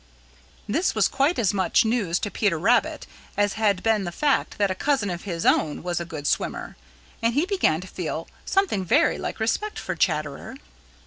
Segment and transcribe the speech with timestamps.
[0.67, 3.05] This was quite as much news to Peter Rabbit
[3.37, 6.75] as had been the fact that a cousin of his own was a good swimmer,
[7.21, 10.55] and he began to feel something very like respect for Chatterer.